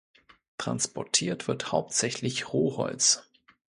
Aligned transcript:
Transportiert 0.57 1.47
wird 1.47 1.71
hauptsächlich 1.71 2.51
Rohholz. 2.53 3.21